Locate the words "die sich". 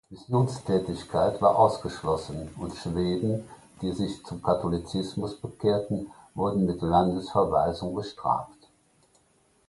3.83-4.25